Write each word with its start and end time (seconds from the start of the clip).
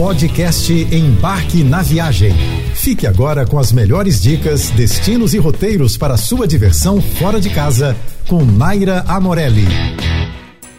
Podcast 0.00 0.72
Embarque 0.72 1.62
na 1.62 1.82
Viagem. 1.82 2.32
Fique 2.74 3.06
agora 3.06 3.46
com 3.46 3.58
as 3.58 3.70
melhores 3.70 4.22
dicas, 4.22 4.70
destinos 4.70 5.34
e 5.34 5.38
roteiros 5.38 5.98
para 5.98 6.16
sua 6.16 6.48
diversão 6.48 7.02
fora 7.02 7.38
de 7.38 7.50
casa 7.50 7.94
com 8.26 8.42
Naira 8.42 9.04
Amorelli. 9.06 9.66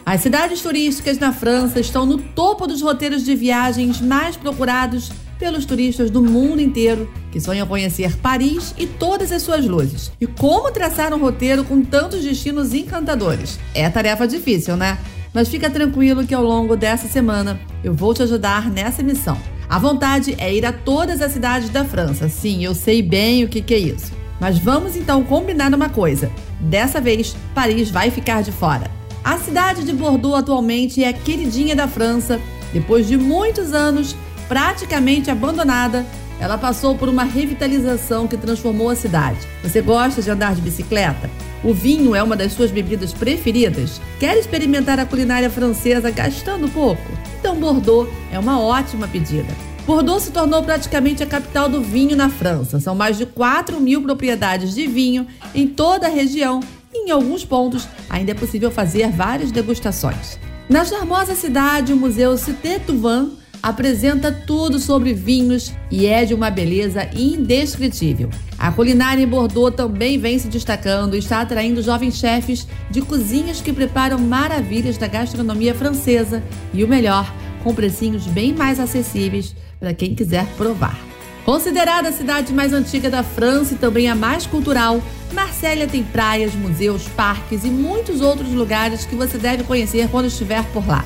As 0.04 0.22
cidades 0.22 0.60
turísticas 0.60 1.20
na 1.20 1.32
França 1.32 1.78
estão 1.78 2.04
no 2.04 2.18
topo 2.18 2.66
dos 2.66 2.82
roteiros 2.82 3.24
de 3.24 3.36
viagens 3.36 4.00
mais 4.00 4.36
procurados 4.36 5.12
pelos 5.38 5.64
turistas 5.64 6.10
do 6.10 6.20
mundo 6.20 6.60
inteiro 6.60 7.08
que 7.30 7.40
sonham 7.40 7.64
conhecer 7.64 8.16
Paris 8.16 8.74
e 8.76 8.88
todas 8.88 9.30
as 9.30 9.42
suas 9.42 9.64
luzes. 9.64 10.10
E 10.20 10.26
como 10.26 10.72
traçar 10.72 11.14
um 11.14 11.20
roteiro 11.20 11.62
com 11.62 11.80
tantos 11.80 12.24
destinos 12.24 12.74
encantadores? 12.74 13.60
É 13.72 13.88
tarefa 13.88 14.26
difícil, 14.26 14.76
né? 14.76 14.98
Mas 15.32 15.48
fica 15.48 15.70
tranquilo 15.70 16.26
que 16.26 16.34
ao 16.34 16.44
longo 16.44 16.76
dessa 16.76 17.08
semana 17.08 17.58
eu 17.82 17.94
vou 17.94 18.12
te 18.12 18.22
ajudar 18.22 18.70
nessa 18.70 19.02
missão. 19.02 19.38
A 19.68 19.78
vontade 19.78 20.34
é 20.38 20.54
ir 20.54 20.66
a 20.66 20.72
todas 20.72 21.22
as 21.22 21.32
cidades 21.32 21.70
da 21.70 21.84
França. 21.84 22.28
Sim, 22.28 22.62
eu 22.62 22.74
sei 22.74 23.00
bem 23.00 23.42
o 23.42 23.48
que, 23.48 23.62
que 23.62 23.72
é 23.72 23.78
isso. 23.78 24.12
Mas 24.38 24.58
vamos 24.58 24.96
então 24.96 25.24
combinar 25.24 25.72
uma 25.72 25.88
coisa. 25.88 26.30
Dessa 26.60 27.00
vez, 27.00 27.34
Paris 27.54 27.90
vai 27.90 28.10
ficar 28.10 28.42
de 28.42 28.52
fora. 28.52 28.90
A 29.24 29.38
cidade 29.38 29.84
de 29.84 29.92
Bordeaux 29.92 30.38
atualmente 30.38 31.02
é 31.02 31.08
a 31.08 31.12
queridinha 31.12 31.74
da 31.74 31.88
França. 31.88 32.40
Depois 32.72 33.06
de 33.06 33.16
muitos 33.16 33.72
anos, 33.72 34.14
praticamente 34.48 35.30
abandonada, 35.30 36.04
ela 36.40 36.58
passou 36.58 36.98
por 36.98 37.08
uma 37.08 37.22
revitalização 37.22 38.26
que 38.26 38.36
transformou 38.36 38.90
a 38.90 38.96
cidade. 38.96 39.38
Você 39.62 39.80
gosta 39.80 40.20
de 40.20 40.30
andar 40.30 40.54
de 40.54 40.60
bicicleta? 40.60 41.30
O 41.64 41.72
vinho 41.72 42.14
é 42.14 42.22
uma 42.22 42.34
das 42.34 42.52
suas 42.52 42.72
bebidas 42.72 43.12
preferidas? 43.12 44.00
Quer 44.18 44.36
experimentar 44.36 44.98
a 44.98 45.06
culinária 45.06 45.48
francesa 45.48 46.10
gastando 46.10 46.68
pouco? 46.68 47.02
Então 47.38 47.54
Bordeaux 47.54 48.10
é 48.32 48.38
uma 48.38 48.60
ótima 48.60 49.06
pedida. 49.06 49.54
Bordeaux 49.86 50.24
se 50.24 50.32
tornou 50.32 50.62
praticamente 50.62 51.22
a 51.22 51.26
capital 51.26 51.68
do 51.68 51.80
vinho 51.80 52.16
na 52.16 52.28
França. 52.28 52.80
São 52.80 52.96
mais 52.96 53.16
de 53.16 53.26
4 53.26 53.80
mil 53.80 54.02
propriedades 54.02 54.74
de 54.74 54.88
vinho 54.88 55.26
em 55.54 55.68
toda 55.68 56.08
a 56.08 56.10
região 56.10 56.60
e, 56.92 57.06
em 57.06 57.10
alguns 57.12 57.44
pontos, 57.44 57.86
ainda 58.10 58.32
é 58.32 58.34
possível 58.34 58.70
fazer 58.70 59.08
várias 59.10 59.52
degustações. 59.52 60.38
Na 60.68 60.84
charmosa 60.84 61.34
cidade, 61.36 61.92
o 61.92 61.96
Museu 61.96 62.36
Cité 62.36 62.80
Touvent 62.80 63.41
apresenta 63.62 64.32
tudo 64.32 64.78
sobre 64.78 65.14
vinhos 65.14 65.72
e 65.90 66.06
é 66.06 66.24
de 66.24 66.34
uma 66.34 66.50
beleza 66.50 67.08
indescritível. 67.14 68.28
A 68.58 68.72
culinária 68.72 69.22
em 69.22 69.26
Bordeaux 69.26 69.74
também 69.74 70.18
vem 70.18 70.38
se 70.38 70.48
destacando 70.48 71.14
e 71.14 71.20
está 71.20 71.40
atraindo 71.40 71.82
jovens 71.82 72.16
chefes 72.16 72.66
de 72.90 73.00
cozinhas 73.00 73.60
que 73.60 73.72
preparam 73.72 74.18
maravilhas 74.18 74.98
da 74.98 75.06
gastronomia 75.06 75.74
francesa 75.74 76.42
e 76.74 76.82
o 76.82 76.88
melhor, 76.88 77.32
com 77.62 77.74
precinhos 77.74 78.26
bem 78.26 78.52
mais 78.52 78.80
acessíveis 78.80 79.54
para 79.78 79.94
quem 79.94 80.14
quiser 80.14 80.46
provar. 80.56 80.98
Considerada 81.44 82.08
a 82.08 82.12
cidade 82.12 82.52
mais 82.52 82.72
antiga 82.72 83.10
da 83.10 83.22
França 83.22 83.74
e 83.74 83.76
também 83.76 84.08
a 84.08 84.14
mais 84.14 84.46
cultural, 84.46 85.02
Marsella 85.32 85.86
tem 85.86 86.02
praias, 86.02 86.54
museus, 86.54 87.08
parques 87.16 87.64
e 87.64 87.68
muitos 87.68 88.20
outros 88.20 88.52
lugares 88.52 89.04
que 89.04 89.16
você 89.16 89.38
deve 89.38 89.64
conhecer 89.64 90.08
quando 90.08 90.26
estiver 90.26 90.62
por 90.66 90.86
lá. 90.86 91.04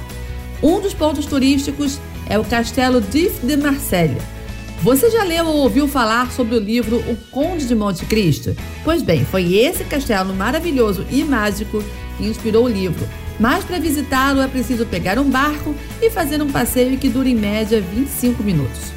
Um 0.63 0.81
dos 0.81 0.93
pontos 0.93 1.25
turísticos 1.25 1.99
é 2.29 2.39
o 2.39 2.45
Castelo 2.45 3.01
d'If 3.01 3.45
de 3.47 3.57
Marselha. 3.57 4.21
Você 4.83 5.11
já 5.11 5.25
leu 5.25 5.47
ou 5.47 5.57
ouviu 5.57 5.89
falar 5.89 6.31
sobre 6.31 6.55
o 6.55 6.61
livro 6.61 6.99
O 7.09 7.17
Conde 7.31 7.67
de 7.67 7.75
Monte 7.75 8.05
Cristo? 8.05 8.55
Pois 8.85 9.03
bem, 9.03 9.25
foi 9.25 9.55
esse 9.55 9.85
castelo 9.85 10.35
maravilhoso 10.35 11.07
e 11.11 11.25
mágico 11.25 11.83
que 12.17 12.27
inspirou 12.27 12.65
o 12.65 12.69
livro. 12.69 13.07
Mas 13.39 13.65
para 13.65 13.79
visitá-lo 13.79 14.41
é 14.41 14.49
preciso 14.49 14.87
pegar 14.87 15.19
um 15.19 15.29
barco 15.29 15.75
e 16.01 16.11
fazer 16.11 16.43
um 16.43 16.51
passeio 16.51 16.99
que 16.99 17.09
dura 17.09 17.29
em 17.29 17.35
média 17.35 17.81
25 17.81 18.43
minutos. 18.43 18.93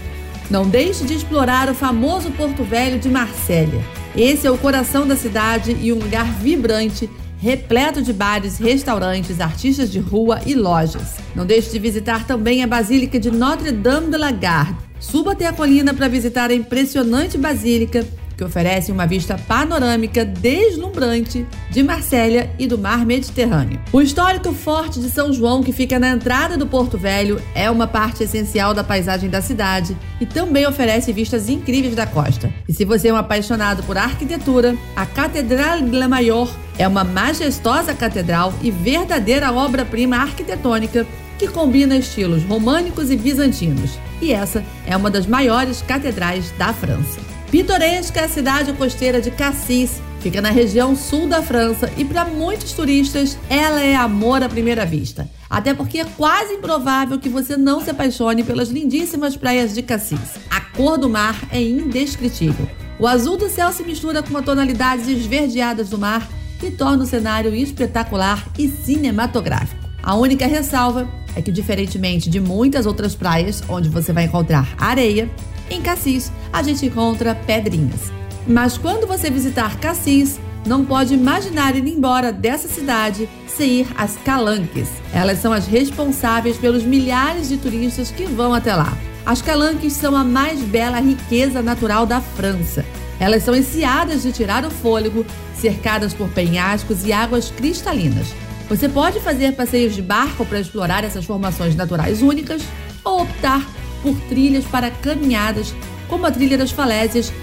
Não 0.49 0.67
deixe 0.67 1.03
de 1.05 1.13
explorar 1.13 1.69
o 1.69 1.75
famoso 1.75 2.31
Porto 2.31 2.63
Velho 2.63 2.99
de 2.99 3.09
Marsella. 3.09 3.81
Esse 4.15 4.47
é 4.47 4.51
o 4.51 4.57
coração 4.57 5.07
da 5.07 5.15
cidade 5.15 5.77
e 5.79 5.93
um 5.93 5.99
lugar 5.99 6.25
vibrante 6.25 7.09
repleto 7.39 8.01
de 8.01 8.11
bares, 8.11 8.57
restaurantes, 8.57 9.39
artistas 9.39 9.91
de 9.91 9.99
rua 9.99 10.41
e 10.45 10.53
lojas. 10.53 11.15
Não 11.35 11.45
deixe 11.45 11.71
de 11.71 11.79
visitar 11.79 12.27
também 12.27 12.63
a 12.63 12.67
Basílica 12.67 13.19
de 13.19 13.31
Notre-Dame 13.31 14.11
de 14.11 14.17
la 14.17 14.31
Garde. 14.31 14.77
Suba 14.99 15.31
até 15.31 15.47
a 15.47 15.53
colina 15.53 15.93
para 15.93 16.09
visitar 16.09 16.49
a 16.49 16.53
impressionante 16.53 17.37
basílica 17.37 18.05
que 18.39 18.43
oferece 18.45 18.89
uma 18.89 19.05
vista 19.05 19.37
panorâmica 19.37 20.23
deslumbrante 20.23 21.45
de 21.69 21.83
Marsella 21.83 22.49
e 22.57 22.67
do 22.67 22.77
mar 22.77 23.05
Mediterrâneo. 23.05 23.81
O 23.91 24.01
histórico 24.01 24.53
Forte 24.53 25.01
de 25.01 25.09
São 25.09 25.33
João, 25.33 25.61
que 25.61 25.73
fica 25.73 25.99
na 25.99 26.11
entrada 26.11 26.57
do 26.57 26.65
Porto 26.65 26.97
Velho, 26.97 27.41
é 27.53 27.69
uma 27.69 27.85
parte 27.85 28.23
essencial 28.23 28.73
da 28.73 28.81
paisagem 28.81 29.29
da 29.29 29.41
cidade 29.41 29.95
e 30.21 30.25
também 30.25 30.65
oferece 30.65 31.11
vistas 31.11 31.49
incríveis 31.49 31.95
da 31.95 32.07
costa. 32.07 32.49
E 32.65 32.73
se 32.73 32.85
você 32.85 33.09
é 33.09 33.13
um 33.13 33.17
apaixonado 33.17 33.83
por 33.83 33.97
arquitetura, 33.97 34.73
a 34.95 35.05
Catedral 35.05 35.81
de 35.81 35.91
la 35.91 36.07
Mayor 36.07 36.49
é 36.79 36.87
uma 36.87 37.03
majestosa 37.03 37.93
catedral 37.93 38.53
e 38.61 38.71
verdadeira 38.71 39.51
obra-prima 39.51 40.15
arquitetônica 40.15 41.05
que 41.37 41.47
combina 41.47 41.97
estilos 41.97 42.43
românicos 42.43 43.11
e 43.11 43.17
bizantinos. 43.17 43.99
E 44.21 44.31
essa 44.31 44.63
é 44.87 44.95
uma 44.95 45.11
das 45.11 45.27
maiores 45.27 45.81
catedrais 45.81 46.51
da 46.57 46.73
França. 46.73 47.19
Pitoresca 47.51 48.21
é 48.21 48.23
a 48.23 48.29
cidade 48.29 48.71
costeira 48.73 49.21
de 49.21 49.29
Cassis, 49.29 50.01
fica 50.21 50.41
na 50.41 50.51
região 50.51 50.95
sul 50.95 51.27
da 51.27 51.41
França 51.41 51.91
e 51.97 52.05
para 52.05 52.23
muitos 52.23 52.71
turistas 52.71 53.37
ela 53.49 53.81
é 53.81 53.95
amor 53.95 54.41
à 54.41 54.47
primeira 54.47 54.85
vista. 54.85 55.29
Até 55.49 55.73
porque 55.73 55.99
é 55.99 56.05
quase 56.05 56.53
improvável 56.53 57.19
que 57.19 57.27
você 57.27 57.57
não 57.57 57.81
se 57.81 57.89
apaixone 57.89 58.43
pelas 58.43 58.69
lindíssimas 58.69 59.35
praias 59.35 59.73
de 59.73 59.81
Cassis. 59.81 60.37
A 60.49 60.61
cor 60.61 60.97
do 60.97 61.09
mar 61.09 61.35
é 61.51 61.61
indescritível. 61.61 62.69
O 62.99 63.07
azul 63.07 63.35
do 63.35 63.49
céu 63.49 63.71
se 63.71 63.83
mistura 63.83 64.21
com 64.23 64.37
as 64.37 64.45
tonalidades 64.45 65.07
esverdeadas 65.07 65.89
do 65.89 65.97
mar 65.97 66.27
e 66.61 66.71
torna 66.71 67.03
o 67.03 67.07
cenário 67.07 67.53
espetacular 67.53 68.47
e 68.57 68.67
cinematográfico. 68.67 69.89
A 70.01 70.15
única 70.15 70.47
ressalva 70.47 71.07
é 71.35 71.41
que, 71.41 71.51
diferentemente 71.51 72.29
de 72.29 72.39
muitas 72.39 72.85
outras 72.85 73.15
praias 73.15 73.63
onde 73.69 73.89
você 73.89 74.11
vai 74.11 74.25
encontrar 74.25 74.67
areia, 74.77 75.29
em 75.69 75.81
Cassis, 75.81 76.31
a 76.51 76.63
gente 76.63 76.85
encontra 76.85 77.35
pedrinhas. 77.35 78.11
Mas 78.47 78.77
quando 78.77 79.05
você 79.05 79.29
visitar 79.29 79.79
Cassis, 79.79 80.39
não 80.65 80.83
pode 80.83 81.13
imaginar 81.13 81.75
ir 81.75 81.87
embora 81.87 82.31
dessa 82.31 82.67
cidade 82.67 83.29
sem 83.47 83.81
ir 83.81 83.87
às 83.95 84.17
Calanques. 84.17 84.89
Elas 85.13 85.39
são 85.39 85.53
as 85.53 85.67
responsáveis 85.67 86.57
pelos 86.57 86.83
milhares 86.83 87.49
de 87.49 87.57
turistas 87.57 88.11
que 88.11 88.25
vão 88.25 88.53
até 88.53 88.75
lá. 88.75 88.97
As 89.25 89.41
Calanques 89.41 89.93
são 89.93 90.15
a 90.15 90.23
mais 90.23 90.59
bela 90.61 90.99
riqueza 90.99 91.61
natural 91.61 92.05
da 92.05 92.19
França. 92.19 92.83
Elas 93.19 93.43
são 93.43 93.55
enseadas 93.55 94.23
de 94.23 94.31
tirar 94.31 94.65
o 94.65 94.71
fôlego, 94.71 95.25
cercadas 95.59 96.13
por 96.13 96.29
penhascos 96.29 97.05
e 97.05 97.13
águas 97.13 97.51
cristalinas. 97.51 98.27
Você 98.67 98.87
pode 98.87 99.19
fazer 99.19 99.53
passeios 99.53 99.95
de 99.95 100.01
barco 100.01 100.45
para 100.45 100.59
explorar 100.59 101.03
essas 101.03 101.25
formações 101.25 101.75
naturais 101.75 102.21
únicas 102.21 102.61
ou 103.03 103.23
optar 103.23 103.65
por 104.01 104.15
trilhas 104.29 104.63
para 104.65 104.91
caminhadas, 104.91 105.73
como 106.07 106.25
a 106.25 106.31
Trilha 106.31 106.57
das 106.57 106.71
Falésias, 106.71 107.33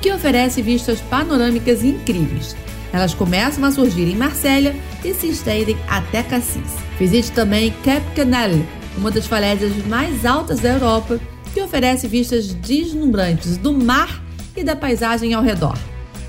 que 0.00 0.12
oferece 0.12 0.62
vistas 0.62 1.00
panorâmicas 1.00 1.82
incríveis. 1.82 2.56
Elas 2.92 3.14
começam 3.14 3.64
a 3.64 3.70
surgir 3.70 4.08
em 4.08 4.16
Marsella 4.16 4.74
e 5.04 5.12
se 5.12 5.28
estendem 5.28 5.76
até 5.88 6.22
Cassis. 6.22 6.76
Visite 6.98 7.32
também 7.32 7.74
Cap 7.84 8.02
Canal, 8.14 8.50
uma 8.96 9.10
das 9.10 9.26
falésias 9.26 9.72
mais 9.86 10.24
altas 10.24 10.60
da 10.60 10.70
Europa, 10.70 11.20
que 11.52 11.60
oferece 11.60 12.06
vistas 12.06 12.54
deslumbrantes 12.54 13.56
do 13.56 13.72
mar 13.72 14.22
e 14.56 14.62
da 14.62 14.76
paisagem 14.76 15.34
ao 15.34 15.42
redor. 15.42 15.76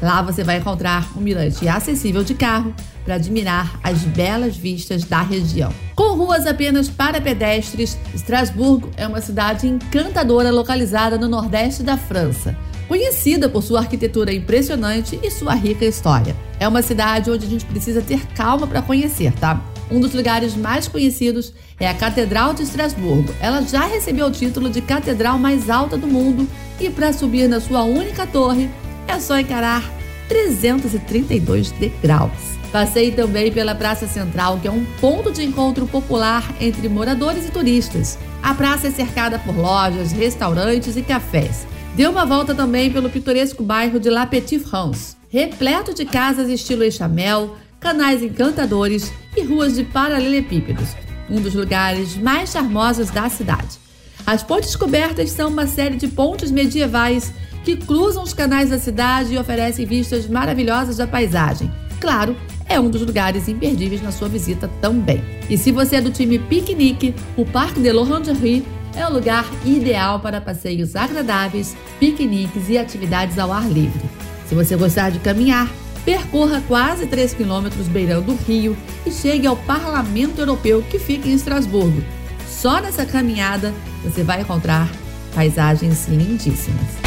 Lá 0.02 0.22
você 0.22 0.44
vai 0.44 0.58
encontrar 0.58 1.09
um 1.18 1.22
mirante 1.22 1.68
acessível 1.68 2.24
de 2.24 2.35
carro 2.35 2.74
para 3.03 3.16
admirar 3.16 3.80
as 3.84 4.00
belas 4.00 4.56
vistas 4.56 5.03
da 5.03 5.22
região. 5.22 5.74
Com 5.96 6.16
ruas 6.16 6.46
apenas 6.46 6.90
para 6.90 7.22
pedestres, 7.22 7.97
Estrasburgo 8.13 8.91
é 8.97 9.08
uma 9.08 9.22
cidade 9.22 9.67
encantadora 9.67 10.52
localizada 10.52 11.17
no 11.17 11.28
nordeste 11.28 11.82
da 11.82 11.97
França. 11.97 12.55
Conhecida 12.88 13.49
por 13.49 13.64
sua 13.64 13.79
arquitetura 13.79 14.34
impressionante 14.34 15.20
e 15.23 15.32
sua 15.32 15.53
rica 15.53 15.84
história. 15.84 16.35
É 16.59 16.67
uma 16.67 16.82
cidade 16.82 17.32
onde 17.32 17.46
a 17.46 17.49
gente 17.49 17.66
precisa 17.66 18.02
ter 18.02 18.26
calma 18.28 18.67
para 18.67 18.82
conhecer, 18.82 19.34
tá? 19.34 19.61
Um 19.90 19.99
dos 19.99 20.14
lugares 20.14 20.55
mais 20.55 20.88
conhecidos 20.88 21.53
é 21.79 21.88
a 21.90 21.94
Catedral 21.94 22.53
de 22.53 22.64
Estrasburgo. 22.64 23.34
Ela 23.40 23.61
já 23.61 23.85
recebeu 23.85 24.28
o 24.28 24.32
título 24.32 24.70
de 24.70 24.82
catedral 24.82 25.38
mais 25.38 25.70
alta 25.70 25.97
do 25.97 26.08
mundo 26.08 26.47
e 26.79 26.90
para 26.90 27.14
subir 27.14 27.47
na 27.47 27.59
sua 27.59 27.84
única 27.84 28.28
torre 28.28 28.70
é 29.08 29.20
só 29.20 29.40
encarar 29.40 29.84
332 30.28 31.72
degraus. 31.72 32.58
Passei 32.72 33.12
também 33.12 33.52
pela 33.52 33.74
Praça 33.74 34.08
Central, 34.08 34.59
que 34.59 34.68
é 34.68 34.72
um 34.72 34.86
ponto 35.00 35.32
de 35.32 35.44
encontro 35.44 35.88
popular 35.88 36.44
entre 36.59 36.90
moradores 36.90 37.48
e 37.48 37.52
turistas. 37.52 38.20
A 38.44 38.54
praça 38.54 38.88
é 38.88 38.92
cercada 38.92 39.40
por 39.40 39.56
lojas, 39.56 40.12
restaurantes 40.12 40.98
e 40.98 41.02
cafés. 41.02 41.66
Deu 41.96 42.12
uma 42.12 42.26
volta 42.26 42.54
também 42.54 42.92
pelo 42.92 43.09
pitoresco 43.09 43.64
bairro 43.64 44.00
de 44.00 44.09
La 44.09 44.28
Petite 44.28 44.64
France, 44.64 45.16
repleto 45.30 45.94
de 45.94 46.06
casas 46.06 46.50
estilo 46.50 46.84
Echamel, 46.84 47.56
canais 47.80 48.22
encantadores 48.22 49.12
e 49.36 49.42
ruas 49.42 49.76
de 49.76 49.84
paralelepípedos, 49.84 50.90
um 51.30 51.42
dos 51.42 51.56
lugares 51.56 52.16
mais 52.18 52.52
charmosos 52.52 53.09
da 53.09 53.30
cidade. 53.30 53.80
As 54.26 54.44
pontes 54.44 54.76
cobertas 54.76 55.32
são 55.32 55.50
uma 55.50 55.66
série 55.66 55.96
de 55.96 56.08
pontes 56.08 56.52
medievais 56.52 57.34
que 57.67 57.75
cruzam 57.75 58.23
os 58.23 58.34
canais 58.34 58.69
da 58.69 58.79
cidade 58.79 59.34
e 59.34 59.37
oferecem 59.37 59.85
vistas 59.85 60.25
maravilhosas 60.25 60.96
da 60.96 61.05
paisagem. 61.05 61.69
Claro, 61.99 62.34
é 62.66 62.79
um 62.79 62.90
dos 62.90 63.02
lugares 63.02 63.49
imperdíveis 63.49 64.02
na 64.02 64.09
sua 64.09 64.29
visita 64.29 64.69
também. 64.79 65.22
E 65.49 65.58
se 65.58 65.73
você 65.73 65.97
é 65.97 66.02
do 66.02 66.09
time 66.09 66.40
piquenique, 66.40 67.14
o 67.35 67.46
Parque 67.46 67.81
de 67.81 67.91
l'Orangerie 67.91 68.66
é 68.96 69.05
o 69.05 69.11
lugar 69.11 69.46
ideal 69.66 70.22
para 70.22 70.40
passeios 70.40 70.96
agradáveis, 70.96 71.75
piqueniques 71.99 72.69
e 72.69 72.78
atividades 72.78 73.37
ao 73.37 73.52
ar 73.52 73.70
livre. 73.70 74.09
Se 74.47 74.55
você 74.55 74.78
gostar 74.78 75.11
de 75.11 75.20
caminhar, 75.20 75.70
percorra 76.05 76.63
quase 76.70 77.05
3 77.05 77.34
quilômetros 77.34 77.90
beirando 77.90 78.31
o 78.31 78.37
rio 78.47 78.78
e 79.05 79.11
chegue 79.11 79.46
ao 79.46 79.58
Parlamento 79.58 80.40
Europeu 80.40 80.81
que 80.90 80.99
fica 80.99 81.28
em 81.28 81.34
Estrasburgo. 81.34 82.02
Só 82.47 82.79
nessa 82.79 83.05
caminhada 83.05 83.73
você 84.05 84.23
vai 84.23 84.40
encontrar 84.40 84.90
paisagens 85.35 86.08
lindíssimas. 86.08 87.07